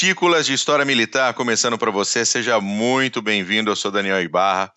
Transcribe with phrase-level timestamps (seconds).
[0.00, 2.24] Partículas de História Militar começando para você.
[2.24, 3.70] Seja muito bem-vindo.
[3.70, 4.72] Eu sou Daniel Ibarra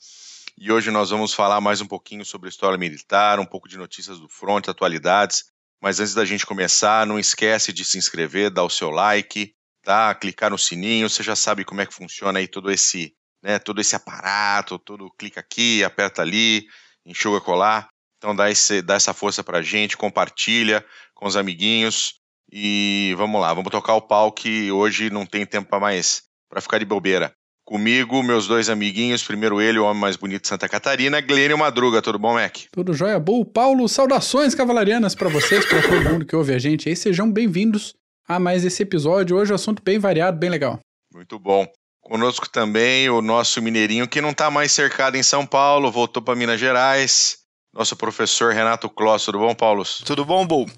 [0.57, 4.19] e hoje nós vamos falar mais um pouquinho sobre história militar, um pouco de notícias
[4.19, 5.45] do front, atualidades.
[5.81, 10.13] Mas antes da gente começar, não esquece de se inscrever, dar o seu like, tá?
[10.13, 11.09] Clicar no sininho.
[11.09, 13.59] Você já sabe como é que funciona aí todo esse, né?
[13.59, 16.65] Todo esse aparato, todo clica aqui, aperta ali,
[17.05, 17.87] enxuga colar.
[18.17, 20.85] Então dá, esse, dá essa força pra gente, compartilha
[21.15, 22.21] com os amiguinhos.
[22.51, 26.61] E vamos lá, vamos tocar o pau que hoje não tem tempo para mais para
[26.61, 27.33] ficar de bobeira.
[27.65, 32.01] Comigo, meus dois amiguinhos, primeiro ele, o homem mais bonito de Santa Catarina, Glênio Madruga,
[32.01, 32.57] tudo bom, Mac?
[32.71, 33.45] Tudo jóia boa.
[33.45, 36.95] Paulo, saudações cavalarianas para vocês, para todo mundo que ouve a gente aí.
[36.95, 37.95] Sejam bem-vindos
[38.27, 39.37] a mais esse episódio.
[39.37, 40.79] Hoje o assunto bem variado, bem legal.
[41.13, 41.65] Muito bom.
[42.01, 46.35] Conosco também o nosso mineirinho que não está mais cercado em São Paulo, voltou para
[46.35, 47.42] Minas Gerais
[47.73, 49.25] nosso professor Renato Kloss.
[49.25, 49.83] Tudo bom, Paulo?
[50.05, 50.69] Tudo bom, Bull?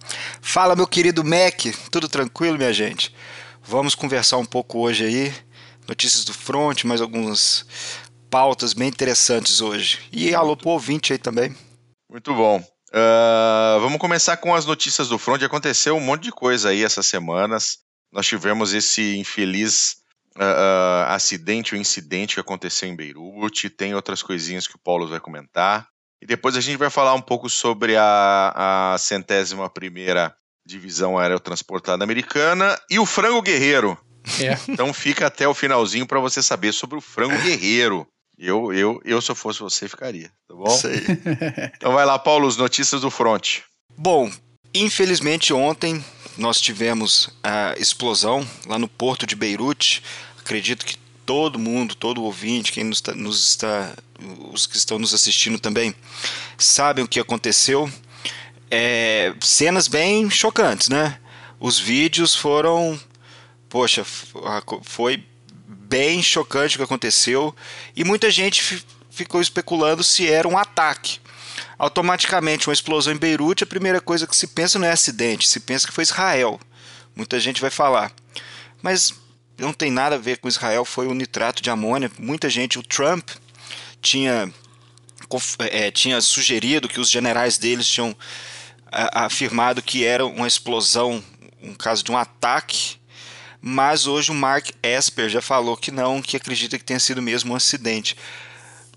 [0.41, 1.65] Fala, meu querido Mac.
[1.91, 3.13] Tudo tranquilo, minha gente?
[3.61, 5.33] Vamos conversar um pouco hoje aí.
[5.87, 7.65] Notícias do front, mais algumas
[8.29, 9.99] pautas bem interessantes hoje.
[10.11, 11.55] E alô pro ouvinte aí também.
[12.09, 12.59] Muito bom.
[12.89, 15.43] Uh, vamos começar com as notícias do front.
[15.43, 17.79] Aconteceu um monte de coisa aí essas semanas.
[18.11, 19.97] Nós tivemos esse infeliz
[20.37, 23.69] uh, uh, acidente ou incidente que aconteceu em Beirute.
[23.69, 25.87] Tem outras coisinhas que o Paulo vai comentar.
[26.21, 30.35] E depois a gente vai falar um pouco sobre a, a centésima primeira
[30.65, 33.97] divisão aerotransportada americana e o frango guerreiro.
[34.41, 34.57] É.
[34.67, 38.07] Então fica até o finalzinho para você saber sobre o frango guerreiro.
[38.37, 40.69] Eu, eu, eu, se eu fosse você, ficaria, tá bom?
[40.69, 41.01] Sei.
[41.77, 43.59] Então vai lá, Paulo, as notícias do front.
[43.97, 44.29] Bom,
[44.73, 46.03] infelizmente ontem
[46.37, 50.03] nós tivemos a explosão lá no porto de Beirute.
[50.37, 53.93] Acredito que todo mundo, todo ouvinte, quem nos, tá, nos está,
[54.51, 55.95] os que estão nos assistindo também,
[56.57, 57.91] sabem o que aconteceu.
[58.69, 61.19] É, cenas bem chocantes, né?
[61.59, 62.99] Os vídeos foram,
[63.69, 64.05] poxa,
[64.83, 65.23] foi
[65.67, 67.55] bem chocante o que aconteceu
[67.95, 71.19] e muita gente ficou especulando se era um ataque.
[71.77, 75.59] Automaticamente, uma explosão em Beirute, a primeira coisa que se pensa não é acidente, se
[75.59, 76.59] pensa que foi Israel.
[77.15, 78.11] Muita gente vai falar.
[78.81, 79.13] Mas
[79.57, 82.11] não tem nada a ver com Israel, foi o nitrato de amônia.
[82.19, 83.29] Muita gente, o Trump
[84.01, 84.51] tinha,
[85.71, 88.15] é, tinha sugerido que os generais deles tinham
[88.91, 91.23] afirmado que era uma explosão,
[91.61, 92.97] um caso de um ataque,
[93.61, 97.53] mas hoje o Mark Esper já falou que não, que acredita que tenha sido mesmo
[97.53, 98.15] um acidente.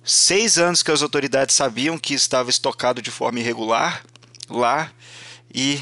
[0.05, 4.03] Seis anos que as autoridades sabiam que estava estocado de forma irregular
[4.49, 4.93] lá
[5.53, 5.81] e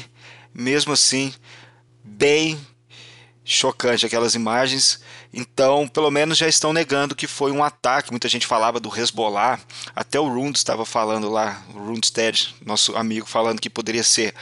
[0.53, 1.33] mesmo assim
[2.03, 2.59] bem
[3.47, 4.99] chocante aquelas imagens.
[5.33, 8.11] Então, pelo menos já estão negando que foi um ataque.
[8.11, 9.57] Muita gente falava do Hezbollah,
[9.95, 14.35] até o Rund estava falando lá, o Rundstedt, nosso amigo, falando que poderia ser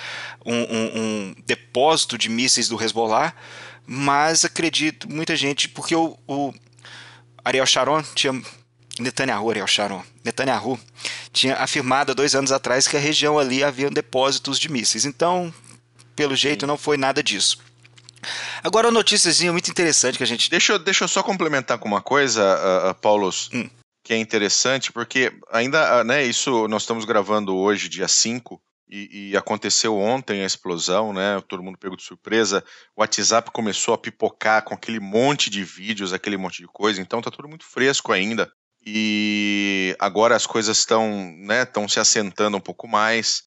[0.43, 3.33] um, um, um, depósito de mísseis do Hezbollah.
[3.85, 6.51] Mas acredito, muita gente, porque o, o
[7.43, 8.33] Ariel Sharon tinha.
[8.97, 10.79] Netanyahu, Ariel Sharon, Netanyahu
[11.33, 15.03] tinha afirmado há dois anos atrás que a região ali havia depósitos de mísseis.
[15.03, 15.53] Então,
[16.15, 17.59] pelo jeito, não foi nada disso.
[18.65, 20.49] Agora, uma notíciazinha muito interessante que a gente.
[20.49, 23.69] Deixa, deixa eu só complementar com uma coisa, uh, uh, Paulos, hum.
[24.03, 28.59] que é interessante, porque ainda, uh, né, isso nós estamos gravando hoje, dia 5,
[28.89, 31.39] e, e, aconteceu ontem a explosão, né?
[31.47, 32.63] Todo mundo pegou de surpresa.
[32.95, 37.21] O WhatsApp começou a pipocar com aquele monte de vídeos, aquele monte de coisa, então
[37.21, 38.51] tá tudo muito fresco ainda.
[38.83, 43.43] E agora as coisas estão né, estão se assentando um pouco mais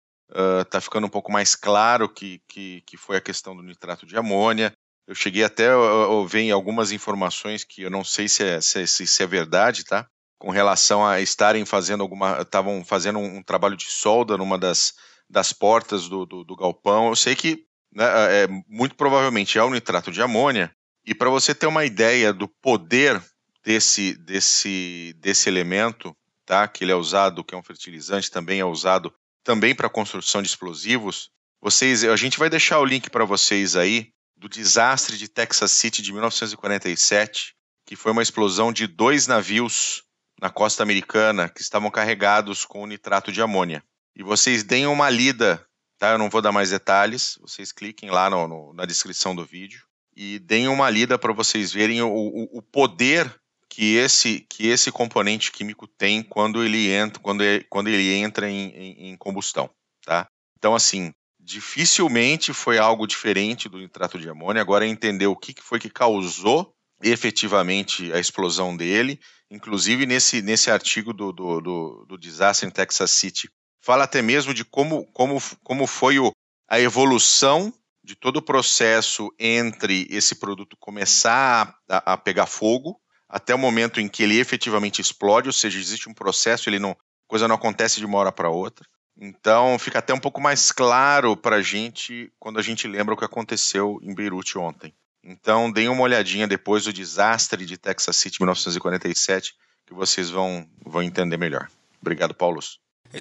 [0.62, 4.06] está uh, ficando um pouco mais claro que, que, que, foi a questão do nitrato
[4.06, 4.72] de amônia.
[5.08, 8.86] Eu cheguei até a, em algumas informações que eu não sei se é, se, é,
[8.86, 10.06] se é verdade, tá?
[10.38, 12.42] Com relação a estarem fazendo alguma.
[12.42, 14.92] estavam fazendo um, um, trabalho de solda numa das,
[15.28, 17.08] das portas do, do, do galpão.
[17.08, 20.70] Eu sei que né, é, muito provavelmente é o nitrato de amônia.
[21.06, 23.18] E para você ter uma ideia do poder
[23.64, 26.68] desse, desse, desse elemento, tá?
[26.68, 29.10] Que ele é usado, que é um fertilizante, também é usado
[29.42, 31.30] também para construção de explosivos.
[31.62, 36.00] Vocês, a gente vai deixar o link para vocês aí do desastre de Texas City
[36.00, 37.54] de 1947,
[37.84, 40.04] que foi uma explosão de dois navios
[40.40, 43.82] na costa americana que estavam carregados com nitrato de amônia.
[44.14, 45.66] E vocês deem uma lida,
[45.98, 46.12] tá?
[46.12, 49.82] Eu não vou dar mais detalhes, vocês cliquem lá no, no, na descrição do vídeo
[50.16, 53.32] e deem uma lida para vocês verem o, o, o poder
[53.68, 58.50] que esse, que esse componente químico tem quando ele entra, quando ele, quando ele entra
[58.50, 59.70] em, em, em combustão.
[60.04, 60.28] Tá?
[60.56, 61.12] Então, assim,
[61.48, 64.60] dificilmente foi algo diferente do nitrato de amônia.
[64.60, 69.18] Agora, entender o que foi que causou efetivamente a explosão dele,
[69.50, 73.48] inclusive nesse, nesse artigo do, do, do, do desastre em Texas City,
[73.80, 76.32] fala até mesmo de como, como, como foi o,
[76.68, 77.72] a evolução
[78.04, 84.00] de todo o processo entre esse produto começar a, a, pegar fogo até o momento
[84.00, 86.94] em que ele efetivamente explode, ou seja, existe um processo, ele não,
[87.26, 88.86] coisa não acontece de uma hora para outra.
[89.20, 93.16] Então fica até um pouco mais claro para a gente quando a gente lembra o
[93.16, 94.94] que aconteceu em Beirute ontem.
[95.24, 99.54] Então deem uma olhadinha depois do desastre de Texas City 1947
[99.86, 101.68] que vocês vão, vão entender melhor.
[102.00, 102.60] Obrigado, Paulo.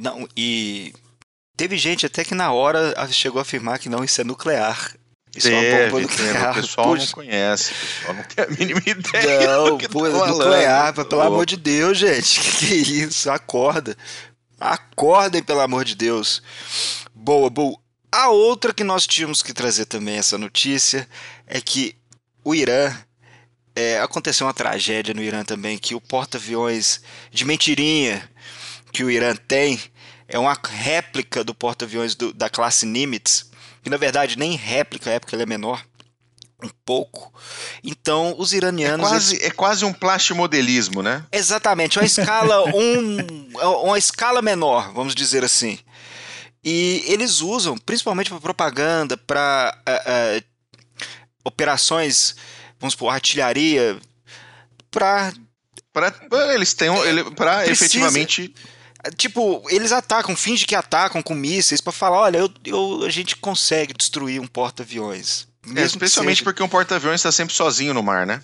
[0.01, 0.93] Não, e
[1.55, 4.93] teve gente até que na hora chegou a afirmar que não, isso é nuclear.
[5.35, 6.33] Isso teve, é uma bomba nuclear.
[6.33, 6.59] Teve.
[6.59, 7.05] O pessoal Puxa.
[7.05, 9.47] não conhece, o pessoal não tem a mínima ideia.
[9.47, 12.39] Não, do que pô, tá nuclear, pelo amor de Deus, gente.
[12.57, 13.31] Que, que é isso?
[13.31, 13.95] Acorda.
[14.59, 16.41] Acordem, pelo amor de Deus.
[17.13, 17.77] Boa, boa.
[18.11, 21.07] A outra que nós tínhamos que trazer também essa notícia
[21.45, 21.95] é que
[22.43, 22.95] o Irã
[23.75, 27.01] é, aconteceu uma tragédia no Irã também, que o porta-aviões
[27.31, 28.27] de mentirinha
[28.91, 29.79] que o Irã tem
[30.27, 33.51] é uma réplica do porta-aviões da classe Nimitz,
[33.83, 35.85] que na verdade nem réplica é porque ele é menor,
[36.63, 37.33] um pouco.
[37.83, 39.05] Então, os iranianos.
[39.05, 39.47] É quase, eles...
[39.47, 41.23] é quase um plastimodelismo, né?
[41.31, 43.49] Exatamente, uma escala, um,
[43.83, 45.79] uma escala menor, vamos dizer assim.
[46.63, 50.43] E eles usam, principalmente para propaganda, para uh, uh,
[51.45, 52.35] operações
[52.79, 53.99] vamos supor, artilharia,
[54.91, 55.33] para.
[56.53, 56.89] Eles têm.
[56.89, 58.53] Um, para efetivamente.
[59.15, 63.35] Tipo, eles atacam, fingem que atacam com mísseis para falar: olha, eu, eu, a gente
[63.35, 65.47] consegue destruir um porta-aviões.
[65.75, 68.41] É, especialmente porque um porta-aviões está sempre sozinho no mar, né?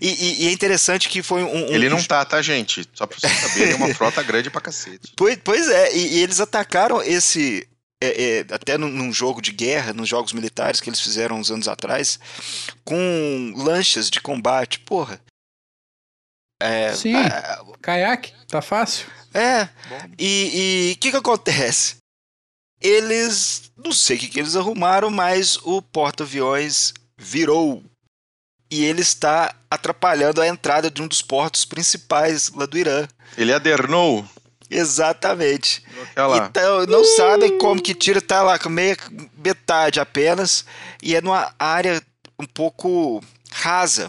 [0.00, 1.66] E, e, e, é interessante que foi um.
[1.66, 2.88] um ele não tá, tá, gente?
[2.92, 5.12] Só pra você saber, ele é uma frota grande pra cacete.
[5.16, 7.66] Pois, pois é, e, e, eles atacaram esse,
[8.02, 11.50] é, é, até num, num, jogo de guerra, nos jogos militares que eles fizeram uns
[11.50, 12.18] anos atrás,
[12.84, 15.20] com lanchas de combate, porra.
[16.62, 19.06] É, Sim, é, caiaque, tá fácil.
[19.32, 19.68] É,
[20.18, 21.96] e o que que acontece?
[22.80, 27.82] Eles, não sei o que, que eles arrumaram, mas o porta-aviões virou.
[28.70, 33.06] E ele está atrapalhando a entrada de um dos portos principais lá do Irã.
[33.36, 34.24] Ele adernou?
[34.70, 35.84] Exatamente.
[36.48, 37.16] Então, não uh!
[37.16, 38.96] sabem como que tira, tá lá com meia
[39.36, 40.64] metade apenas,
[41.02, 42.00] e é numa área
[42.38, 44.08] um pouco rasa.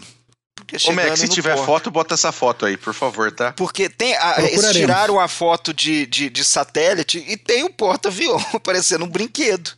[0.86, 1.66] Ô, Mac, se tiver porto.
[1.66, 3.52] foto, bota essa foto aí, por favor, tá?
[3.52, 4.16] Porque tem.
[4.16, 9.08] A, eles tiraram a foto de, de, de satélite e tem um porta-avião parecendo um
[9.08, 9.72] brinquedo.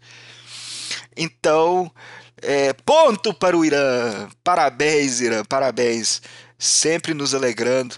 [1.17, 1.91] Então,
[2.43, 4.29] é, ponto para o Irã.
[4.43, 6.21] Parabéns, Irã, parabéns.
[6.59, 7.97] Sempre nos alegrando.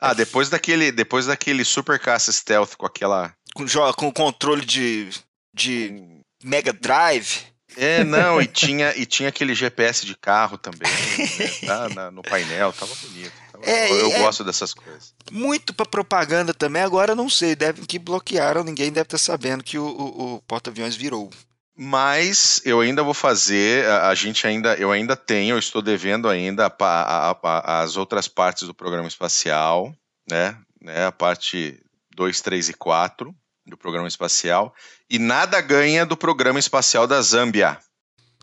[0.00, 3.34] Ah, depois daquele, depois daquele super caça stealth com aquela.
[3.54, 5.10] Com, com controle de,
[5.54, 7.49] de Mega Drive.
[7.76, 12.22] É, não, e tinha, e tinha aquele GPS de carro também, né, tá, na, no
[12.22, 13.32] painel, tava bonito.
[13.52, 15.14] Tava, é, eu, é, gosto dessas coisas.
[15.30, 19.62] Muito para propaganda também, agora não sei, deve que bloquearam, ninguém deve estar tá sabendo
[19.62, 21.30] que o, o, o porta-aviões virou.
[21.76, 26.28] Mas eu ainda vou fazer, a, a, gente ainda, eu ainda tenho, eu estou devendo
[26.28, 29.94] ainda a, a, as outras partes do programa espacial,
[30.30, 30.56] né?
[30.80, 31.80] né a parte
[32.14, 33.34] 2, 3 e 4
[33.70, 34.74] do programa espacial,
[35.08, 37.78] e nada ganha do programa espacial da Zâmbia.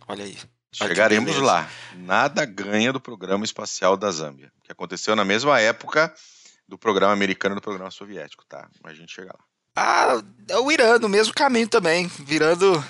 [0.07, 0.37] Olha aí.
[0.71, 1.69] Chegaremos lá.
[1.95, 6.13] Nada ganha do programa espacial da Zâmbia, que aconteceu na mesma época
[6.67, 8.67] do programa americano e do programa soviético, tá?
[8.83, 9.39] Mas a gente chega lá.
[9.75, 12.83] Ah, é o Irã, no mesmo caminho também, virando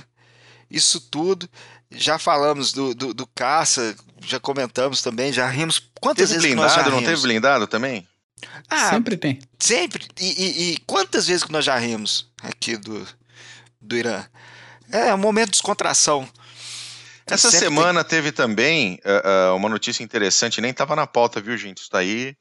[0.69, 1.49] isso tudo.
[1.91, 5.79] Já falamos do, do, do caça, já comentamos também, já rimos.
[5.99, 7.01] Quantas teve vezes blindado, nós já rimos?
[7.01, 8.07] não teve blindado também?
[8.69, 9.39] Ah, sempre tem.
[9.59, 10.07] Sempre.
[10.19, 13.07] E, e, e, quantas vezes que nós já rimos aqui do,
[13.81, 14.25] do Irã?
[14.91, 16.27] É um momento de descontração.
[17.25, 18.17] Essa semana tem...
[18.17, 21.79] teve também uh, uh, uma notícia interessante, nem estava na pauta, viu, gente?
[21.79, 22.35] Isso daí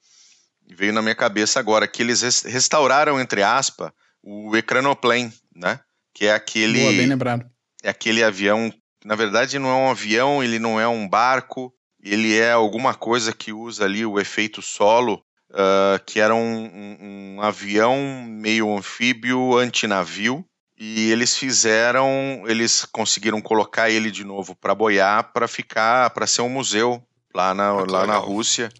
[0.68, 3.90] veio na minha cabeça agora, que eles restauraram, entre aspas,
[4.22, 5.80] o Ecranoplane, né?
[6.14, 6.80] Que é aquele.
[6.80, 7.50] Boa, bem lembrado
[7.86, 8.72] é aquele avião,
[9.04, 11.72] na verdade não é um avião, ele não é um barco,
[12.02, 17.36] ele é alguma coisa que usa ali o efeito solo, uh, que era um, um,
[17.36, 20.44] um avião meio anfíbio antinavio,
[20.78, 26.42] e eles fizeram, eles conseguiram colocar ele de novo para boiar, para ficar, para ser
[26.42, 27.02] um museu
[27.34, 28.70] lá na, ah, lá na Rússia.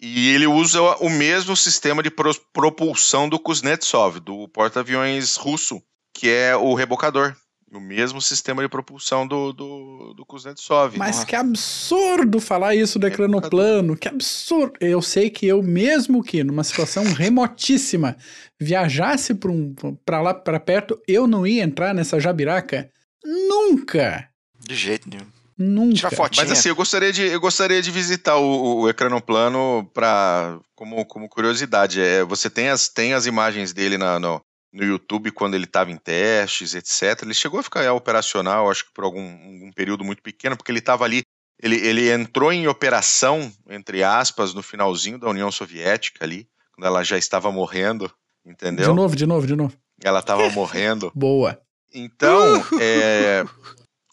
[0.00, 5.82] E ele usa o mesmo sistema de propulsão do Kuznetsov, do porta-aviões russo,
[6.14, 7.36] que é o rebocador.
[7.72, 10.96] O mesmo sistema de propulsão do, do, do Kuznetsov.
[10.96, 11.26] Mas Nossa.
[11.26, 13.96] que absurdo falar isso do é ecranoplano.
[13.96, 14.72] Que absurdo.
[14.80, 18.16] Eu sei que eu, mesmo que numa situação remotíssima,
[18.58, 19.74] viajasse para um,
[20.10, 22.90] lá para perto, eu não ia entrar nessa jabiraca.
[23.24, 24.28] Nunca!
[24.58, 25.26] De jeito nenhum.
[25.58, 26.08] Nunca.
[26.36, 31.28] Mas assim, eu gostaria de, eu gostaria de visitar o, o ecranoplano para como, como
[31.28, 32.00] curiosidade.
[32.00, 34.40] É, você tem as, tem as imagens dele na, no,
[34.78, 37.22] no YouTube quando ele estava em testes, etc.
[37.22, 40.78] Ele chegou a ficar operacional, acho que por algum um período muito pequeno, porque ele
[40.78, 41.22] estava ali.
[41.60, 47.02] Ele, ele entrou em operação, entre aspas, no finalzinho da União Soviética ali, quando ela
[47.02, 48.08] já estava morrendo,
[48.46, 48.90] entendeu?
[48.90, 49.76] De novo, de novo, de novo.
[50.00, 51.10] Ela estava morrendo.
[51.12, 51.60] Boa.
[51.92, 53.44] Então, é,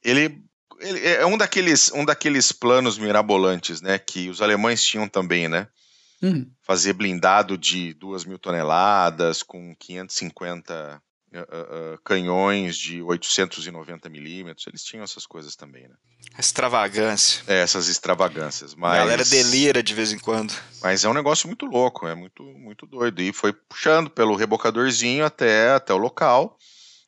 [0.03, 0.41] ele,
[0.79, 5.67] ele, é um daqueles, um daqueles planos mirabolantes, né, que os alemães tinham também, né?
[6.21, 6.49] Hum.
[6.61, 11.01] Fazer blindado de duas mil toneladas com 550
[11.33, 14.65] uh, uh, canhões de 890 milímetros.
[14.67, 15.95] Eles tinham essas coisas também, né?
[16.37, 17.43] Extravagância.
[17.47, 18.75] É, essas extravagâncias.
[18.75, 18.93] Mas...
[18.93, 20.53] A galera delira de vez em quando.
[20.81, 23.21] Mas é um negócio muito louco, é muito, muito doido.
[23.21, 26.57] E foi puxando pelo rebocadorzinho até, até o local.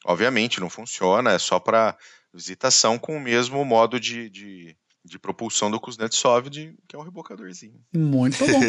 [0.06, 1.98] Obviamente não funciona, é só para
[2.34, 7.02] visitação com o mesmo modo de, de, de propulsão do Kuznetsov, de, que é o
[7.02, 7.80] rebocadorzinho.
[7.96, 8.60] Muito bom.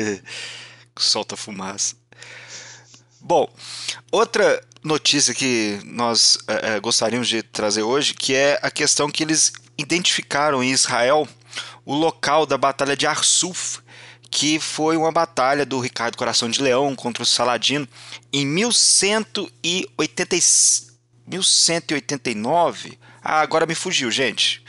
[0.97, 1.97] Solta fumaça.
[3.21, 3.53] Bom,
[4.11, 9.53] outra notícia que nós é, gostaríamos de trazer hoje, que é a questão que eles
[9.77, 11.29] identificaram em Israel
[11.85, 13.81] o local da Batalha de Arsuf,
[14.31, 17.89] que foi uma batalha do Ricardo Coração de Leão contra o Saladino
[18.33, 20.37] em 1180,
[21.27, 22.99] 1189.
[23.23, 24.63] Ah, agora me fugiu, gente.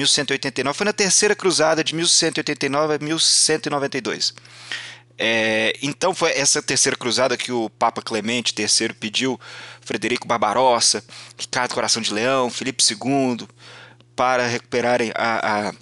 [0.00, 4.34] 1189 foi na terceira cruzada de 1189 a 1192.
[5.22, 9.38] É, então foi essa terceira cruzada que o Papa Clemente III pediu
[9.82, 11.04] Frederico Barbarossa,
[11.38, 13.46] Ricardo Coração de Leão, Felipe II
[14.16, 15.72] para recuperarem a,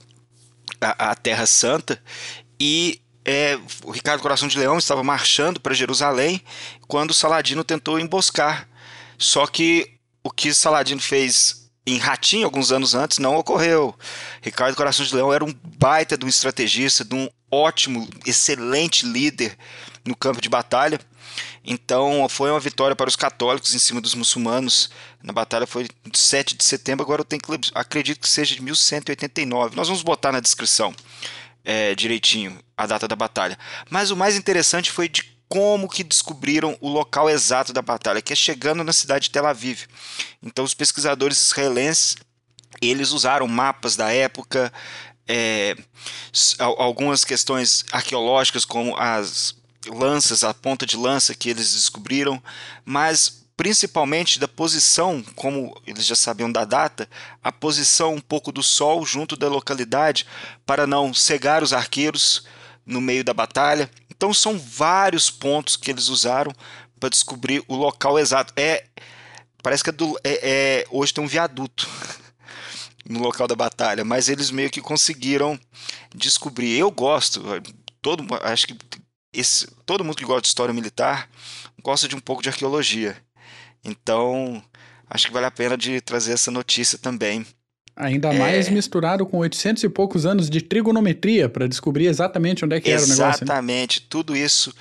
[0.80, 2.02] a, a, Terra Santa
[2.58, 6.42] e é, o Ricardo Coração de Leão estava marchando para Jerusalém
[6.88, 8.68] quando Saladino tentou emboscar.
[9.16, 11.57] Só que o que Saladino fez
[11.90, 13.94] em Ratinho alguns anos antes não ocorreu.
[14.42, 19.56] Ricardo Coração de Leão era um baita de um estrategista, de um ótimo, excelente líder
[20.04, 21.00] no campo de batalha.
[21.64, 24.90] Então foi uma vitória para os católicos em cima dos muçulmanos.
[25.22, 28.62] Na batalha foi de 7 de setembro, agora eu tenho que acredito que seja de
[28.62, 29.76] 1189.
[29.76, 30.94] Nós vamos botar na descrição
[31.64, 33.58] é, direitinho a data da batalha.
[33.90, 38.32] Mas o mais interessante foi de como que descobriram o local exato da batalha, que
[38.32, 39.86] é chegando na cidade de Tel Aviv.
[40.42, 42.16] Então os pesquisadores israelenses
[42.80, 44.72] eles usaram mapas da época,
[45.26, 45.76] é,
[46.58, 52.42] algumas questões arqueológicas, como as lanças, a ponta de lança que eles descobriram,
[52.84, 57.08] mas principalmente da posição, como eles já sabiam da data,
[57.42, 60.26] a posição um pouco do sol junto da localidade
[60.64, 62.44] para não cegar os arqueiros
[62.88, 63.88] no meio da batalha.
[64.10, 66.52] Então são vários pontos que eles usaram
[66.98, 68.52] para descobrir o local exato.
[68.56, 68.84] É
[69.62, 71.88] parece que é, do, é, é hoje tem um viaduto
[73.08, 75.60] no local da batalha, mas eles meio que conseguiram
[76.14, 76.78] descobrir.
[76.78, 77.42] Eu gosto,
[78.00, 78.76] todo, acho que
[79.32, 81.28] esse, todo mundo que gosta de história militar
[81.82, 83.16] gosta de um pouco de arqueologia.
[83.84, 84.62] Então,
[85.08, 87.46] acho que vale a pena de trazer essa notícia também.
[88.00, 88.70] Ainda mais é...
[88.70, 93.10] misturado com 800 e poucos anos de trigonometria para descobrir exatamente onde é que exatamente,
[93.10, 93.44] era o negócio.
[93.44, 93.52] Né?
[93.52, 94.72] Exatamente, tudo isso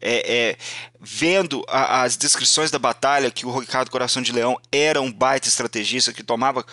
[0.00, 0.56] é, é,
[0.98, 5.48] vendo a, as descrições da batalha que o Ricardo Coração de Leão era um baita
[5.48, 6.64] estrategista que tomava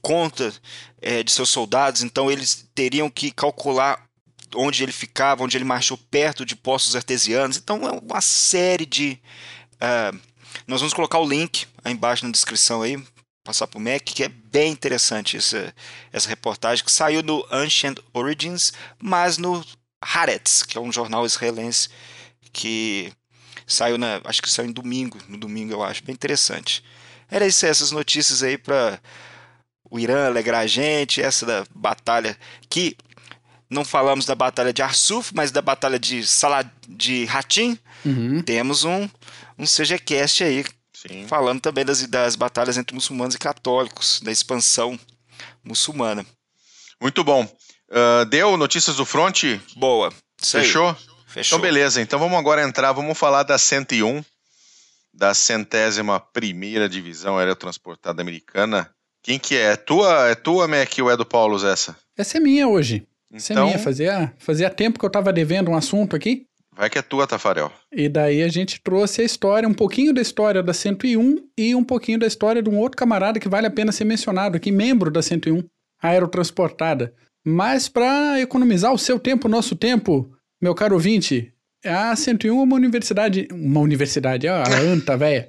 [0.00, 0.52] conta
[1.00, 4.00] é, de seus soldados, então eles teriam que calcular
[4.54, 7.56] onde ele ficava, onde ele marchou perto de postos artesianos.
[7.56, 9.18] Então é uma série de.
[9.74, 10.18] Uh,
[10.66, 13.02] nós vamos colocar o link aí embaixo na descrição aí,
[13.44, 15.74] passar para o Mac, que é bem interessante essa,
[16.12, 19.64] essa reportagem, que saiu no Ancient Origins, mas no
[20.00, 21.88] Haaretz, que é um jornal israelense
[22.52, 23.12] que
[23.66, 24.20] saiu na.
[24.24, 26.84] Acho que saiu em domingo, no domingo eu acho, bem interessante.
[27.30, 29.00] Era isso, essas notícias aí para
[29.90, 32.36] o Irã alegrar a gente, essa da batalha
[32.68, 32.96] que
[33.70, 37.78] não falamos da batalha de Arsuf, mas da batalha de Salah de Hatim.
[38.04, 38.42] Uhum.
[38.42, 39.08] Temos um,
[39.58, 40.64] um CGCast aí,
[41.06, 41.26] Sim.
[41.26, 44.98] falando também das, das batalhas entre muçulmanos e católicos, da expansão
[45.64, 46.24] muçulmana.
[47.00, 47.44] Muito bom.
[47.90, 49.42] Uh, deu notícias do front?
[49.76, 50.12] Boa.
[50.40, 50.96] Fechou?
[51.26, 51.58] Fechou.
[51.58, 52.00] Então, beleza.
[52.00, 54.22] Então vamos agora entrar, vamos falar da 101,
[55.12, 58.90] da centésima primeira divisão aerotransportada americana.
[59.22, 59.72] Quem que é?
[59.72, 61.96] É tua, é tua, Mac, ou é do Paulo essa?
[62.16, 63.06] Essa é minha hoje.
[63.32, 63.78] Essa é então, minha.
[63.78, 66.46] Fazia, fazia tempo que eu tava devendo um assunto aqui.
[66.74, 67.70] Vai que é tua, Tafarel.
[67.92, 71.84] E daí a gente trouxe a história, um pouquinho da história da 101 e um
[71.84, 75.10] pouquinho da história de um outro camarada que vale a pena ser mencionado aqui, membro
[75.10, 75.62] da 101,
[76.02, 77.14] aerotransportada.
[77.44, 81.52] Mas para economizar o seu tempo, o nosso tempo, meu caro ouvinte,
[81.84, 83.48] a 101 é uma universidade.
[83.52, 85.48] Uma universidade, ó, a anta, velha.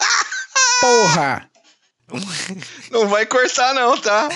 [0.80, 1.50] Porra!
[2.90, 4.28] Não vai cortar, não, tá?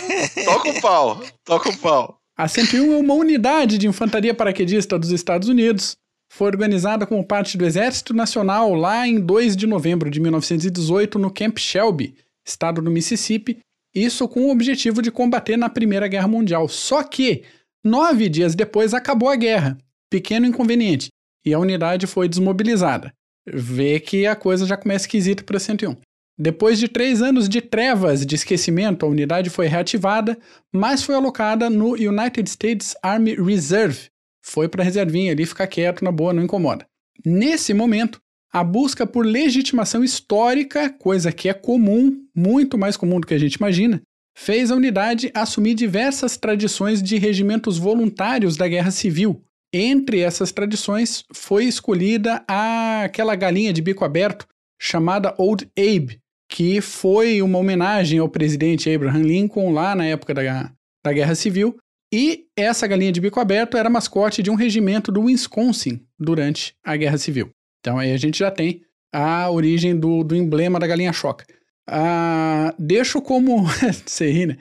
[0.45, 1.25] Toca o pau.
[1.45, 2.19] Toca o pau.
[2.37, 5.97] A 101 é uma unidade de infantaria paraquedista dos Estados Unidos,
[6.31, 11.31] foi organizada como parte do Exército Nacional lá em 2 de novembro de 1918 no
[11.31, 12.15] Camp Shelby,
[12.47, 13.59] estado do Mississippi,
[13.95, 16.69] isso com o objetivo de combater na Primeira Guerra Mundial.
[16.69, 17.43] Só que,
[17.85, 19.79] nove dias depois, acabou a guerra.
[20.11, 21.09] Pequeno inconveniente.
[21.45, 23.13] E a unidade foi desmobilizada.
[23.47, 25.97] Vê que a coisa já começa esquisita para 101.
[26.39, 30.39] Depois de três anos de trevas de esquecimento, a unidade foi reativada,
[30.73, 34.09] mas foi alocada no United States Army Reserve.
[34.49, 36.87] Foi para a reservinha ali ficar quieto, na boa, não incomoda.
[37.23, 38.19] Nesse momento,
[38.51, 43.39] a busca por legitimação histórica, coisa que é comum, muito mais comum do que a
[43.39, 44.01] gente imagina,
[44.35, 49.43] fez a unidade assumir diversas tradições de regimentos voluntários da Guerra Civil.
[49.71, 54.47] Entre essas tradições foi escolhida aquela galinha de bico aberto
[54.81, 60.73] chamada Old Abe, que foi uma homenagem ao presidente Abraham Lincoln lá na época da,
[61.05, 61.77] da Guerra Civil.
[62.13, 66.97] E essa galinha de bico aberto era mascote de um regimento do Wisconsin durante a
[66.97, 67.51] Guerra Civil.
[67.81, 71.45] Então aí a gente já tem a origem do, do emblema da galinha choca.
[71.87, 73.67] Ah, deixo como.
[74.07, 74.59] Você né?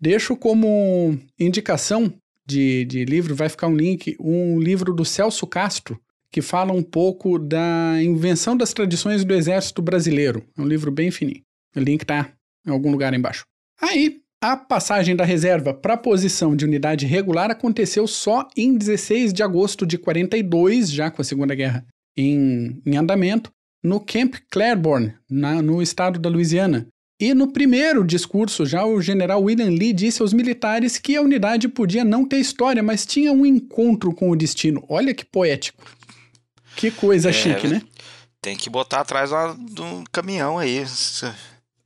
[0.00, 2.12] Deixo como indicação
[2.46, 5.98] de, de livro, vai ficar um link, um livro do Celso Castro,
[6.30, 10.44] que fala um pouco da invenção das tradições do Exército Brasileiro.
[10.56, 11.42] É um livro bem fininho.
[11.74, 12.32] O link está
[12.66, 13.46] em algum lugar embaixo.
[13.80, 19.32] Aí, a passagem da reserva para a posição de unidade regular aconteceu só em 16
[19.32, 21.82] de agosto de 42, já com a Segunda Guerra
[22.14, 23.50] em, em andamento,
[23.82, 26.86] no Camp Claiborne, na, no estado da Louisiana.
[27.18, 31.66] E no primeiro discurso, já o general William Lee disse aos militares que a unidade
[31.66, 34.84] podia não ter história, mas tinha um encontro com o destino.
[34.90, 35.82] Olha que poético.
[36.76, 37.80] Que coisa é, chique, né?
[38.42, 39.30] Tem que botar atrás
[39.70, 40.84] do caminhão aí.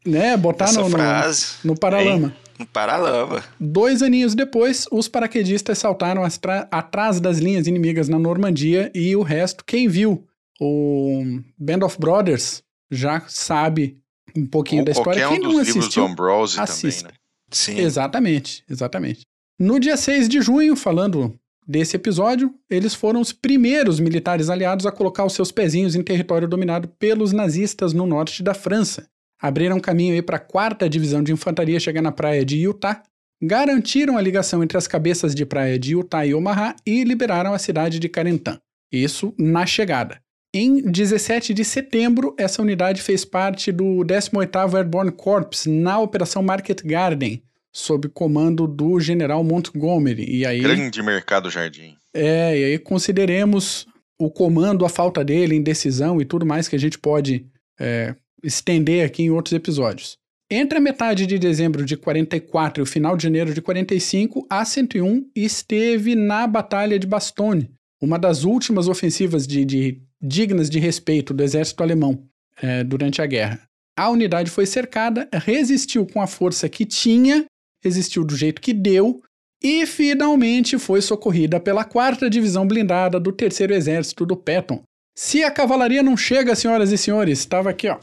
[0.05, 0.99] Né, botar no, no,
[1.65, 2.35] no, paralama.
[2.59, 3.45] No paralama.
[3.59, 6.23] Dois aninhos depois, os paraquedistas saltaram
[6.71, 10.27] atrás das linhas inimigas na Normandia e o resto, quem viu
[10.61, 13.99] o Band of Brothers já sabe
[14.37, 15.29] um pouquinho Ou da história.
[15.29, 16.07] Quem um não assistiu,
[16.59, 17.09] assista.
[17.09, 17.19] Também, né?
[17.51, 17.79] Sim.
[17.79, 19.21] Exatamente, exatamente.
[19.59, 24.93] No dia 6 de junho, falando desse episódio, eles foram os primeiros militares aliados a
[24.93, 29.09] colocar os seus pezinhos em território dominado pelos nazistas no norte da França.
[29.41, 33.03] Abriram caminho para a quarta divisão de infantaria chegar na praia de Utah,
[33.43, 37.59] garantiram a ligação entre as cabeças de praia de Utah e Omaha e liberaram a
[37.59, 38.59] cidade de Carentan.
[38.93, 40.21] Isso na chegada.
[40.53, 46.83] Em 17 de setembro, essa unidade fez parte do 18º Airborne Corps na Operação Market
[46.83, 50.25] Garden, sob comando do general Montgomery.
[50.25, 51.95] E aí, Grande mercado jardim.
[52.15, 53.87] É, e aí consideremos
[54.19, 57.47] o comando, a falta dele, indecisão e tudo mais que a gente pode
[57.79, 60.17] é, estender aqui em outros episódios.
[60.51, 64.65] Entre a metade de dezembro de 44 e o final de janeiro de 45, a
[64.65, 67.71] 101 esteve na Batalha de Bastogne,
[68.01, 72.25] uma das últimas ofensivas de, de dignas de respeito do exército alemão
[72.63, 73.61] é, durante a guerra.
[73.97, 77.45] A unidade foi cercada, resistiu com a força que tinha
[77.83, 79.23] resistiu do jeito que deu
[79.63, 84.83] e finalmente foi socorrida pela quarta divisão blindada do terceiro exército do Patton.
[85.21, 87.97] Se a cavalaria não chega, senhoras e senhores, estava aqui, ó.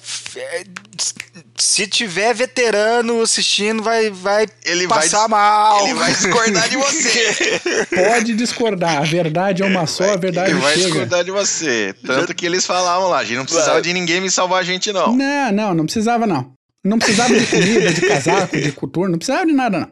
[1.58, 5.86] Se tiver veterano assistindo, vai, vai ele passar vai, mal.
[5.86, 7.62] Ele vai discordar de você.
[7.96, 8.98] Pode discordar.
[8.98, 10.88] A verdade é uma só, a verdade ele vai chega.
[10.88, 11.96] discordar de você.
[12.06, 14.92] Tanto que eles falavam lá, a gente não precisava de ninguém me salvar a gente,
[14.92, 15.16] não.
[15.16, 16.52] Não, não, não precisava, não.
[16.84, 19.90] Não precisava de comida, de casaco, de coturno, não precisava de nada, não.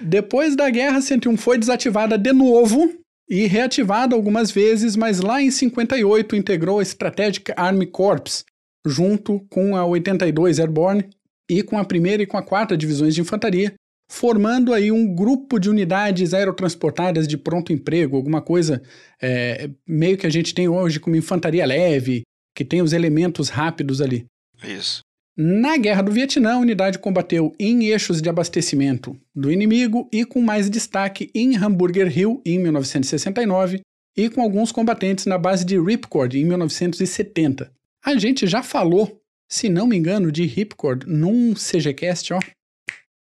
[0.00, 3.01] Depois da guerra, 101 foi desativada de novo
[3.32, 8.44] e reativada algumas vezes, mas lá em 58 integrou a Strategic Army Corps,
[8.86, 11.08] junto com a 82 Airborne
[11.50, 13.72] e com a primeira e com a quarta divisões de infantaria,
[14.10, 18.82] formando aí um grupo de unidades aerotransportadas de pronto emprego, alguma coisa
[19.18, 24.02] é, meio que a gente tem hoje como infantaria leve, que tem os elementos rápidos
[24.02, 24.26] ali.
[24.62, 25.00] Isso.
[25.36, 30.42] Na Guerra do Vietnã, a unidade combateu em eixos de abastecimento do inimigo e com
[30.42, 33.80] mais destaque em Hamburger Hill em 1969
[34.14, 37.72] e com alguns combatentes na base de Ripcord em 1970.
[38.04, 42.40] A gente já falou, se não me engano, de Ripcord num CGCast, ó.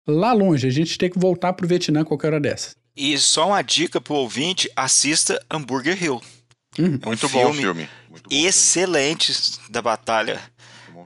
[0.05, 2.75] Lá longe, a gente tem que voltar pro Vietnã qualquer hora dessa.
[2.97, 6.21] E só uma dica pro ouvinte, assista Hamburger Hill.
[6.77, 6.99] Uhum.
[7.01, 7.89] É um Muito filme bom filme.
[8.11, 9.69] Muito bom excelente filme.
[9.71, 10.41] da batalha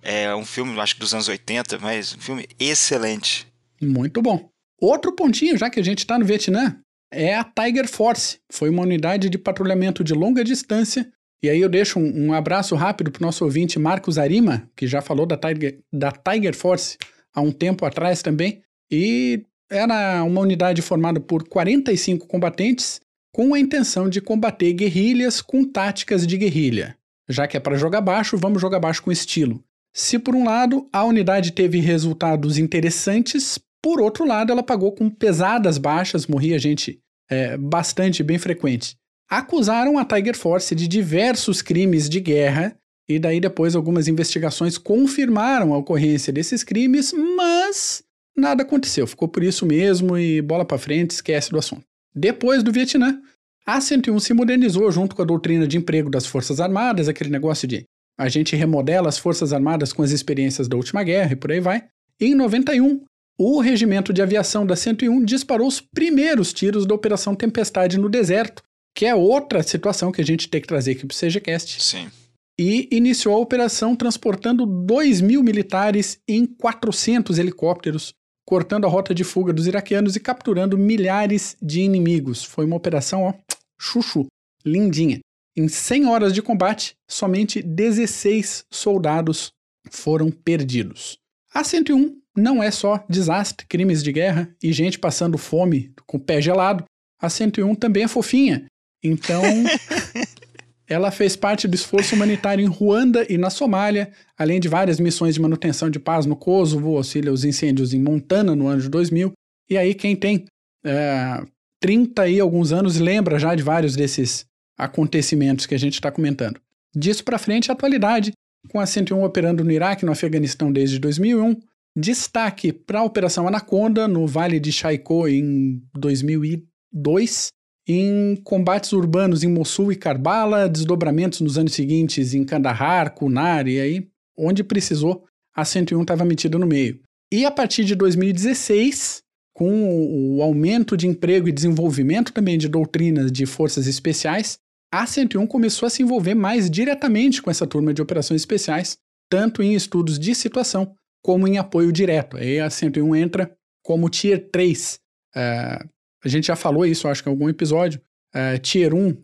[0.06, 3.44] é um filme, acho que dos anos 80, mas um filme excelente.
[3.82, 4.48] Muito bom.
[4.80, 6.78] Outro pontinho, já que a gente está no Vietnã,
[7.12, 8.38] é a Tiger Force.
[8.52, 11.10] Foi uma unidade de patrulhamento de longa distância.
[11.42, 14.86] E aí eu deixo um, um abraço rápido para o nosso ouvinte Marcos Arima, que
[14.86, 16.96] já falou da Tiger, da Tiger Force
[17.34, 18.62] há um tempo atrás também.
[18.90, 23.00] E era uma unidade formada por 45 combatentes,
[23.32, 26.96] com a intenção de combater guerrilhas com táticas de guerrilha.
[27.28, 29.62] Já que é para jogar baixo, vamos jogar baixo com estilo.
[29.96, 35.08] Se por um lado a unidade teve resultados interessantes, por outro lado ela pagou com
[35.08, 38.94] pesadas baixas, morria gente é, bastante bem frequente.
[39.26, 42.76] Acusaram a Tiger Force de diversos crimes de guerra
[43.08, 48.04] e daí depois algumas investigações confirmaram a ocorrência desses crimes, mas
[48.36, 49.06] nada aconteceu.
[49.06, 51.86] Ficou por isso mesmo e bola para frente, esquece do assunto.
[52.14, 53.18] Depois do Vietnã,
[53.64, 57.66] a 101 se modernizou junto com a doutrina de emprego das Forças Armadas, aquele negócio
[57.66, 57.86] de
[58.18, 61.60] a gente remodela as Forças Armadas com as experiências da última guerra e por aí
[61.60, 61.84] vai.
[62.18, 63.04] Em 91,
[63.38, 68.62] o regimento de aviação da 101 disparou os primeiros tiros da Operação Tempestade no deserto,
[68.94, 71.82] que é outra situação que a gente tem que trazer aqui para o CGCast.
[71.82, 72.10] Sim.
[72.58, 78.14] E iniciou a operação transportando 2 mil militares em 400 helicópteros,
[78.46, 82.42] cortando a rota de fuga dos iraquianos e capturando milhares de inimigos.
[82.42, 83.34] Foi uma operação, ó,
[83.78, 84.26] chuchu,
[84.64, 85.20] lindinha.
[85.56, 89.50] Em 100 horas de combate, somente 16 soldados
[89.90, 91.18] foram perdidos.
[91.54, 96.20] A 101 não é só desastre, crimes de guerra e gente passando fome com o
[96.20, 96.84] pé gelado.
[97.18, 98.66] A 101 também é fofinha.
[99.02, 99.42] Então,
[100.86, 105.34] ela fez parte do esforço humanitário em Ruanda e na Somália, além de várias missões
[105.34, 109.32] de manutenção de paz no Kosovo, auxílio aos incêndios em Montana no ano de 2000.
[109.70, 110.44] E aí, quem tem
[110.84, 111.42] é,
[111.80, 114.44] 30 e alguns anos lembra já de vários desses
[114.76, 116.60] acontecimentos que a gente está comentando.
[116.94, 118.32] Disso para frente, a atualidade,
[118.68, 121.56] com a 101 operando no Iraque e no Afeganistão desde 2001.
[121.96, 127.48] Destaque para a Operação Anaconda, no Vale de Chaicó, em 2002.
[127.88, 133.78] Em combates urbanos em Mossul e Karbala, desdobramentos nos anos seguintes em Kandahar, Kunar e
[133.78, 137.00] aí, onde precisou, a 101 estava metida no meio.
[137.32, 139.22] E a partir de 2016,
[139.54, 144.58] com o aumento de emprego e desenvolvimento também de doutrinas de forças especiais,
[145.02, 148.96] a 101 começou a se envolver mais diretamente com essa turma de operações especiais,
[149.30, 152.36] tanto em estudos de situação como em apoio direto.
[152.36, 154.94] Aí a 101 entra como Tier 3.
[154.94, 155.78] Uh, é,
[156.24, 158.00] a gente já falou isso, acho que em algum episódio.
[158.34, 159.16] Uh, tier 1,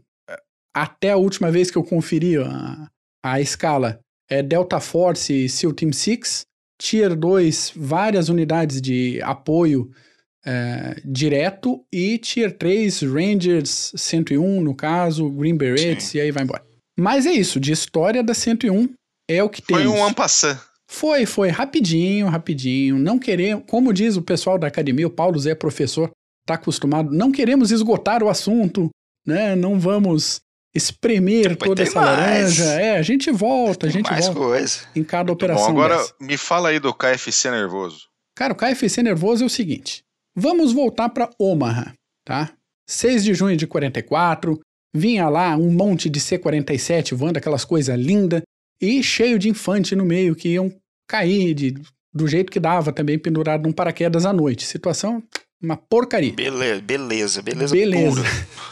[0.75, 2.89] até a última vez que eu conferi a,
[3.25, 6.47] a escala, é Delta Force e SEAL Team 6.
[6.81, 9.91] Tier 2, várias unidades de apoio
[10.45, 16.19] é, direto e Tier 3, Rangers 101 no caso, Green Berets Sim.
[16.19, 16.65] e aí vai embora.
[16.99, 18.89] Mas é isso, de história da 101
[19.29, 19.77] é o que tem.
[19.77, 20.59] Foi um ampassant.
[20.89, 22.99] Foi, foi rapidinho, rapidinho.
[22.99, 26.11] Não queremos, como diz o pessoal da academia, o Paulo Zé professor,
[26.47, 28.91] tá acostumado, não queremos esgotar o assunto,
[29.27, 29.57] né?
[29.57, 30.41] Não vamos
[30.75, 32.59] espremer toda essa mais.
[32.59, 32.65] laranja.
[32.65, 34.81] É, a gente volta, a gente volta coisa.
[34.95, 35.67] em cada operação.
[35.67, 36.15] Bom, agora dessa.
[36.21, 38.09] me fala aí do KFC nervoso.
[38.37, 40.03] Cara, o KFC nervoso é o seguinte:
[40.35, 42.53] Vamos voltar para Omaha, tá?
[42.87, 44.59] 6 de junho de 44,
[44.95, 48.42] vinha lá um monte de C-47 voando aquelas coisas lindas
[48.81, 50.73] e cheio de infante no meio que iam
[51.07, 51.75] cair de,
[52.12, 54.66] do jeito que dava também pendurado num paraquedas à noite.
[54.66, 55.23] Situação
[55.62, 56.33] uma porcaria.
[56.33, 57.75] Beleza, beleza, beleza.
[57.75, 58.23] Beleza.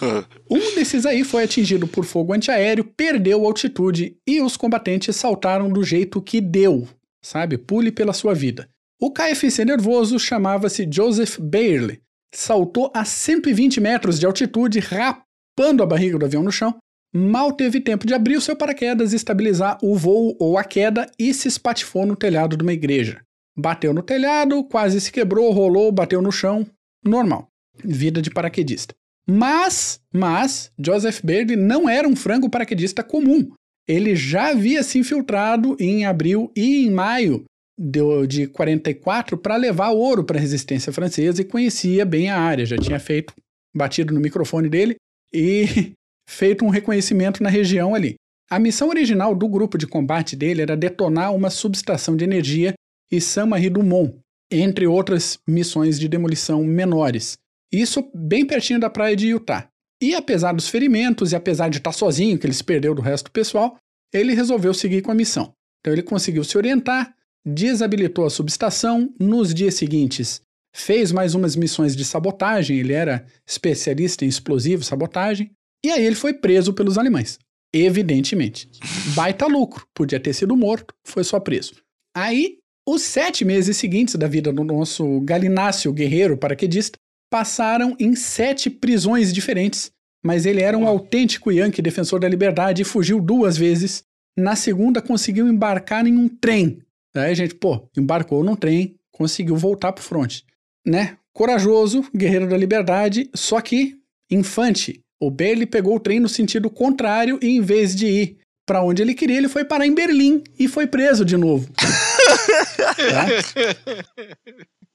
[0.50, 5.84] um desses aí foi atingido por fogo antiaéreo, perdeu altitude e os combatentes saltaram do
[5.84, 6.88] jeito que deu,
[7.22, 7.56] sabe?
[7.56, 8.68] Pule pela sua vida.
[9.02, 12.02] O KFC nervoso chamava-se Joseph Bailey.
[12.34, 16.76] Saltou a 120 metros de altitude, rapando a barriga do avião no chão.
[17.10, 21.32] Mal teve tempo de abrir o seu paraquedas, estabilizar o voo ou a queda e
[21.32, 23.22] se espatifou no telhado de uma igreja.
[23.58, 26.66] Bateu no telhado, quase se quebrou, rolou, bateu no chão.
[27.02, 27.48] Normal.
[27.82, 28.94] Vida de paraquedista.
[29.26, 33.50] Mas, mas, Joseph Bailey não era um frango paraquedista comum.
[33.88, 37.46] Ele já havia se infiltrado em abril e em maio
[37.80, 42.66] deu de 44 para levar ouro para a resistência francesa e conhecia bem a área,
[42.66, 43.32] já tinha feito
[43.74, 44.96] batido no microfone dele
[45.32, 45.92] e
[46.28, 48.16] feito um reconhecimento na região ali.
[48.50, 52.74] A missão original do grupo de combate dele era detonar uma subestação de energia
[53.10, 54.18] e Saint-Marie-du-Mont,
[54.50, 57.38] entre outras missões de demolição menores.
[57.72, 59.68] Isso bem pertinho da praia de Utah.
[60.02, 63.26] E apesar dos ferimentos e apesar de estar sozinho, que ele se perdeu do resto
[63.26, 63.76] do pessoal,
[64.12, 65.54] ele resolveu seguir com a missão.
[65.80, 67.14] Então ele conseguiu se orientar,
[67.46, 69.12] desabilitou a subestação.
[69.18, 70.42] Nos dias seguintes,
[70.74, 72.78] fez mais umas missões de sabotagem.
[72.78, 75.50] Ele era especialista em explosivo, sabotagem.
[75.84, 77.38] E aí ele foi preso pelos alemães.
[77.72, 78.68] Evidentemente.
[79.14, 79.86] Baita lucro.
[79.94, 81.74] Podia ter sido morto, foi só preso.
[82.14, 86.98] Aí, os sete meses seguintes da vida do nosso galináceo guerreiro paraquedista
[87.30, 89.92] passaram em sete prisões diferentes,
[90.24, 94.02] mas ele era um autêntico Yankee defensor da liberdade e fugiu duas vezes.
[94.36, 96.82] Na segunda, conseguiu embarcar em um trem
[97.14, 100.40] Aí a gente, pô, embarcou num trem, conseguiu voltar pro front,
[100.86, 101.16] né?
[101.32, 103.96] Corajoso, guerreiro da liberdade, só que
[104.30, 108.82] infante, O Bailey pegou o trem no sentido contrário e em vez de ir para
[108.82, 111.68] onde ele queria, ele foi parar em Berlim e foi preso de novo.
[111.76, 113.26] tá?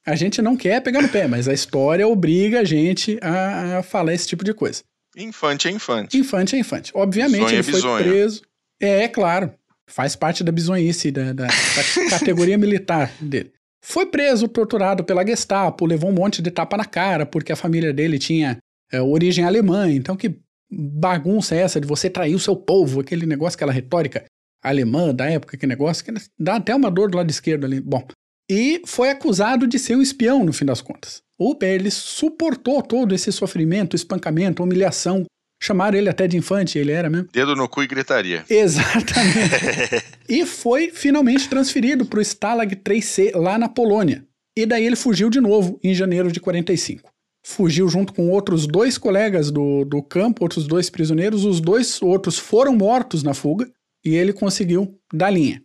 [0.06, 3.84] A gente não quer pegar no pé, mas a história obriga a gente a, a
[3.84, 4.82] falar esse tipo de coisa.
[5.17, 6.17] Infante é infante.
[6.17, 6.91] Infante é infante.
[6.95, 8.41] Obviamente, ele é foi preso.
[8.82, 9.54] É, é claro.
[9.89, 13.52] Faz parte da bizonhice, da, da, da categoria militar dele.
[13.84, 17.93] Foi preso, torturado pela Gestapo, levou um monte de tapa na cara, porque a família
[17.93, 18.58] dele tinha
[18.91, 19.91] é, origem alemã.
[19.91, 20.39] Então, que
[20.71, 23.00] bagunça é essa de você trair o seu povo?
[23.00, 24.26] Aquele negócio, aquela retórica
[24.63, 27.80] alemã da época, que negócio que dá até uma dor do lado esquerdo ali.
[27.80, 28.04] Bom,
[28.50, 31.21] e foi acusado de ser um espião no fim das contas.
[31.38, 35.26] O ele suportou todo esse sofrimento, espancamento, humilhação.
[35.62, 37.28] Chamaram ele até de infante, ele era mesmo.
[37.32, 38.44] Dedo no cu e gritaria.
[38.50, 40.04] Exatamente.
[40.30, 44.26] e foi finalmente transferido para o Stalag 3C lá na Polônia.
[44.56, 47.10] E daí ele fugiu de novo em janeiro de 45.
[47.44, 51.46] Fugiu junto com outros dois colegas do, do campo, outros dois prisioneiros.
[51.46, 53.70] Os dois outros foram mortos na fuga
[54.04, 55.62] e ele conseguiu dar linha.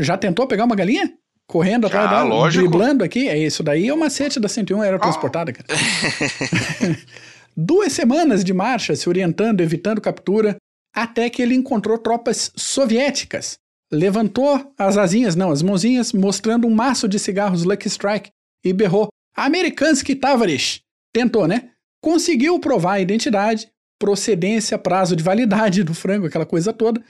[0.00, 1.12] Já tentou pegar uma galinha?
[1.46, 2.66] Correndo atrás dela, lógico.
[2.66, 3.28] driblando aqui?
[3.28, 5.66] É isso daí, é o macete da 101 era transportada, cara.
[7.56, 10.58] Duas semanas de marcha, se orientando, evitando captura,
[10.94, 13.58] até que ele encontrou tropas soviéticas.
[13.90, 18.30] Levantou as asinhas, não, as mãozinhas, mostrando um maço de cigarros Lucky Strike
[18.62, 20.80] e berrou: Amerikansky Tavares!
[21.14, 21.70] Tentou, né?
[22.02, 27.02] Conseguiu provar a identidade, procedência, prazo de validade do frango, aquela coisa toda.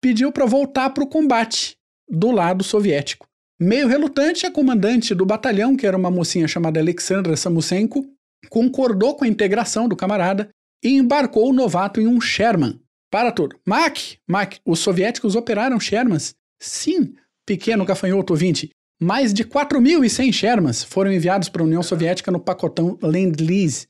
[0.00, 1.76] Pediu para voltar para o combate
[2.08, 3.26] do lado soviético.
[3.58, 8.04] Meio relutante, a comandante do batalhão, que era uma mocinha chamada Alexandra Samusenko,
[8.48, 10.48] concordou com a integração do camarada
[10.82, 12.80] e embarcou o novato em um Sherman.
[13.10, 13.56] Para tudo.
[13.66, 16.34] Mac, Mac, os soviéticos operaram Shermans?
[16.60, 17.14] Sim,
[17.46, 18.70] pequeno gafanhoto ouvinte.
[19.00, 23.88] Mais de 4.100 Shermans foram enviados para a União Soviética no pacotão Lend-Lease.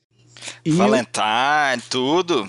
[0.65, 2.47] Valentine, tudo.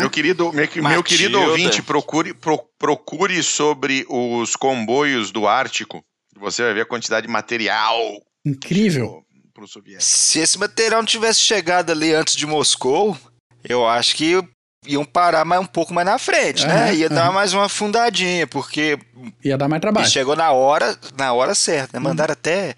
[0.00, 6.02] Meu querido, meu, meu, querido ouvinte, procure, pro, procure sobre os comboios do Ártico.
[6.36, 8.00] Você vai ver a quantidade de material.
[8.44, 9.22] Incrível.
[9.58, 9.66] Pro,
[9.98, 13.18] Se esse material não tivesse chegado ali antes de Moscou,
[13.64, 14.40] eu acho que
[14.86, 16.94] iam parar mais um pouco mais na frente, uhum, né?
[16.94, 17.14] Ia uhum.
[17.14, 18.96] dar mais uma fundadinha, porque
[19.44, 20.06] ia dar mais trabalho.
[20.06, 22.04] E chegou na hora, na hora certa, né?
[22.04, 22.38] Mandaram uhum.
[22.38, 22.76] até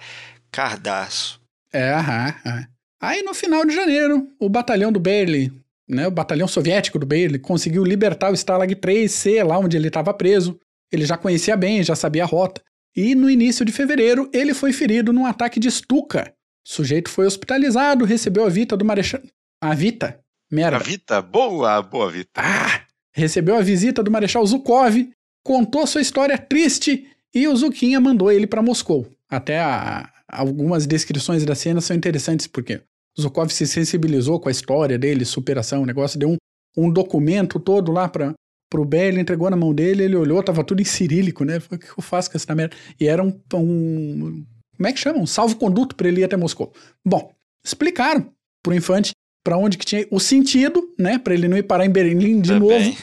[0.50, 1.38] cardaço.
[1.70, 2.66] É, aham, aham.
[3.02, 5.52] Aí no final de janeiro, o batalhão do Bailey,
[5.86, 10.14] né, o batalhão soviético do Bailey, conseguiu libertar o Stalag 3C lá onde ele estava
[10.14, 10.58] preso.
[10.90, 12.62] Ele já conhecia bem, já sabia a rota.
[12.96, 16.32] E no início de fevereiro, ele foi ferido num ataque de Stuka.
[16.66, 19.20] O sujeito foi hospitalizado, recebeu a Vita do Marechal.
[19.60, 20.20] A Vita?
[20.50, 20.76] Merda.
[20.76, 21.22] A Vita?
[21.22, 22.40] Boa, boa Vita.
[22.40, 22.90] Ah!
[23.12, 25.10] Recebeu a visita do Marechal Zukov,
[25.44, 29.06] contou sua história triste e o Zuquinha mandou ele para Moscou.
[29.28, 32.80] Até a, algumas descrições da cena são interessantes porque
[33.20, 36.36] Zukov se sensibilizou com a história dele, superação, o negócio, deu um,
[36.76, 38.32] um documento todo lá para
[38.70, 41.58] pro Belli, entregou na mão dele, ele olhou, tava tudo em cirílico, né?
[41.58, 42.76] Falei, o que eu faço com essa merda?
[43.00, 44.46] E era um, um
[44.80, 45.18] como é que chama?
[45.18, 46.72] Um salvo-conduto para ele ir até Moscou.
[47.04, 49.10] Bom, explicaram pro infante
[49.44, 51.18] para onde que tinha o sentido, né?
[51.18, 52.68] Para ele não ir parar em Berlim de novo.
[52.68, 52.96] Bem.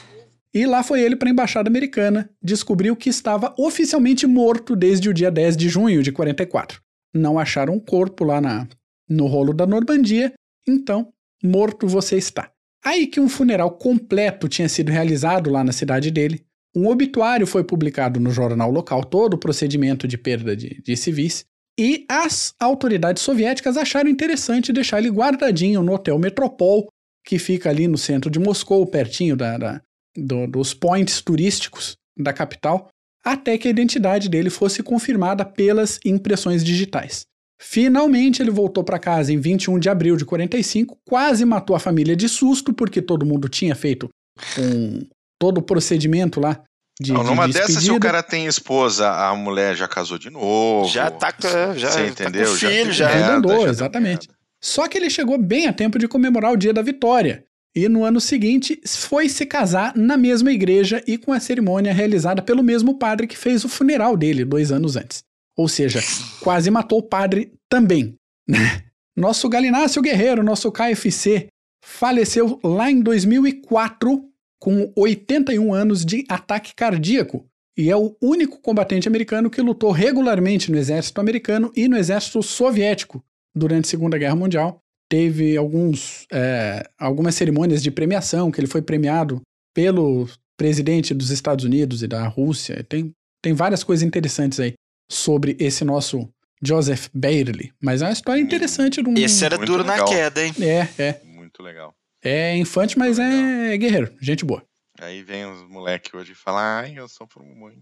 [0.52, 5.14] E lá foi ele para a embaixada americana, descobriu que estava oficialmente morto desde o
[5.14, 6.82] dia 10 de junho de 44.
[7.14, 8.68] Não acharam um corpo lá na
[9.08, 10.34] no rolo da Normandia,
[10.68, 11.14] então
[11.44, 12.52] morto você está.
[12.84, 16.44] Aí que um funeral completo tinha sido realizado lá na cidade dele,
[16.76, 21.46] um obituário foi publicado no jornal local, todo o procedimento de perda de, de civis,
[21.80, 26.88] e as autoridades soviéticas acharam interessante deixar ele guardadinho no Hotel Metropol,
[27.26, 29.82] que fica ali no centro de Moscou, pertinho da, da
[30.16, 32.90] do, dos points turísticos da capital,
[33.24, 37.26] até que a identidade dele fosse confirmada pelas impressões digitais.
[37.60, 42.16] Finalmente ele voltou para casa em 21 de abril de 45, quase matou a família
[42.16, 44.10] de susto, porque todo mundo tinha feito
[44.58, 45.02] um,
[45.40, 46.64] todo o procedimento lá
[47.00, 50.30] de, não, numa de dessas, se o cara tem esposa, a mulher já casou de
[50.30, 50.90] novo.
[50.90, 51.34] Já tá,
[51.76, 52.46] já, você entendeu?
[52.46, 54.28] Tá com filho, já, já, andou, já exatamente.
[54.62, 57.46] Só que ele chegou bem a tempo de comemorar o dia da vitória.
[57.76, 62.42] E no ano seguinte foi se casar na mesma igreja e com a cerimônia realizada
[62.42, 65.24] pelo mesmo padre que fez o funeral dele dois anos antes.
[65.56, 66.00] Ou seja,
[66.42, 68.16] quase matou o padre também.
[68.50, 68.84] Né?
[69.16, 71.50] Nosso Galinácio Guerreiro, nosso KFC,
[71.84, 74.27] faleceu lá em 2004
[74.60, 80.72] com 81 anos de ataque cardíaco e é o único combatente americano que lutou regularmente
[80.72, 83.24] no exército americano e no exército soviético
[83.56, 84.82] durante a Segunda Guerra Mundial.
[85.08, 89.42] Teve alguns, é, algumas cerimônias de premiação que ele foi premiado
[89.76, 92.84] pelo presidente dos Estados Unidos e da Rússia.
[92.84, 94.74] Tem, tem várias coisas interessantes aí
[95.10, 96.28] sobre esse nosso
[96.62, 97.72] Joseph Bailey.
[97.80, 99.04] Mas é uma história interessante.
[99.04, 99.14] De um...
[99.16, 100.52] Esse era duro na queda, hein?
[100.60, 101.22] É, é.
[101.24, 101.94] Muito legal.
[102.28, 104.14] É infante, mas é guerreiro.
[104.20, 104.62] Gente boa.
[105.00, 107.82] Aí vem os moleques hoje e falam, ai, eu sofro muito.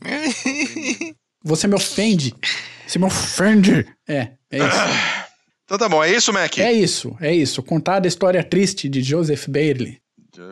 [1.44, 2.34] Você me ofende.
[2.86, 3.86] Você me ofende.
[4.08, 5.22] É, é isso.
[5.64, 6.58] Então tá bom, é isso, Mac?
[6.58, 7.62] É isso, é isso.
[7.62, 10.02] Contar a história triste de Joseph Bailey.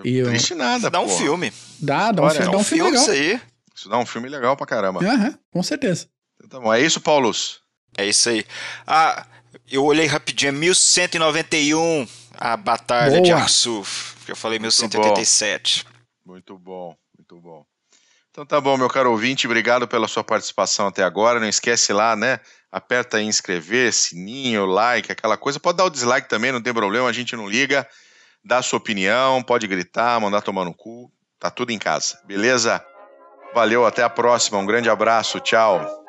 [0.03, 1.53] E triste nada, Dá um filme.
[1.79, 3.03] Dá, dá um, filme, dá um filme legal.
[3.03, 3.41] Isso aí.
[3.77, 5.05] Isso dá um filme legal pra caramba.
[5.05, 6.09] Aham, com certeza.
[6.37, 7.61] Então tá bom, é isso, Paulus?
[7.99, 8.47] É isso aí.
[8.87, 9.27] Ah,
[9.71, 12.07] eu olhei rapidinho, 1191,
[12.41, 13.23] a Batalha Boa.
[13.23, 15.85] de Arsuf, que eu falei muito 1187.
[15.85, 16.33] Bom.
[16.33, 17.67] Muito bom, muito bom.
[18.31, 21.39] Então tá bom, meu caro ouvinte, obrigado pela sua participação até agora.
[21.39, 22.41] Não esquece lá, né?
[22.73, 25.61] Aperta aí inscrever, sininho, like, aquela coisa.
[25.61, 27.87] Pode dar o dislike também, não tem problema, a gente não liga.
[28.43, 31.13] Dá a sua opinião, pode gritar, mandar tomar no cu.
[31.39, 32.83] Tá tudo em casa, beleza?
[33.53, 34.59] Valeu, até a próxima.
[34.59, 36.00] Um grande abraço, tchau.